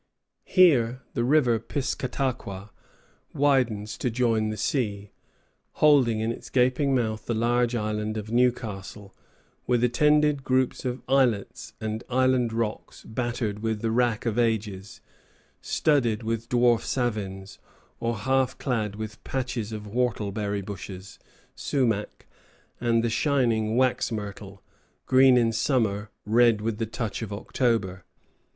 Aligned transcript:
Here 0.45 1.03
the 1.13 1.23
river 1.23 1.59
Piscataqua 1.59 2.71
widens 3.35 3.99
to 3.99 4.09
join 4.09 4.49
the 4.49 4.57
sea, 4.57 5.11
holding 5.73 6.21
in 6.21 6.31
its 6.31 6.49
gaping 6.49 6.95
mouth 6.95 7.27
the 7.27 7.35
large 7.35 7.75
island 7.75 8.17
of 8.17 8.31
Newcastle, 8.31 9.15
with 9.67 9.83
attendant 9.83 10.43
groups 10.43 10.85
of 10.85 11.03
islets 11.07 11.73
and 11.79 12.03
island 12.09 12.51
rocks, 12.51 13.03
battered 13.03 13.59
with 13.59 13.83
the 13.83 13.91
rack 13.91 14.25
of 14.25 14.39
ages, 14.39 15.01
studded 15.61 16.23
with 16.23 16.49
dwarf 16.49 16.81
savins, 16.81 17.59
or 17.99 18.17
half 18.17 18.57
clad 18.57 18.95
with 18.95 19.23
patches 19.23 19.71
of 19.71 19.83
whortleberry 19.83 20.65
bushes, 20.65 21.19
sumac, 21.55 22.25
and 22.79 23.03
the 23.03 23.09
shining 23.11 23.75
wax 23.77 24.11
myrtle, 24.11 24.63
green 25.05 25.37
in 25.37 25.51
summer, 25.51 26.09
red 26.25 26.59
with 26.59 26.79
the 26.79 26.87
touch 26.87 27.21
of 27.21 27.31
October. 27.31 28.03